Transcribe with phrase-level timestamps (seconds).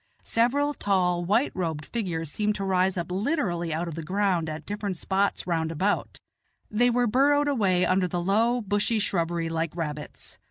[0.23, 4.65] several tall white robed figures seem to rise up literally out of the ground at
[4.65, 6.17] different spots round about;
[6.71, 10.39] they were burrowed away under the low, bushy shrubbery like rabbits.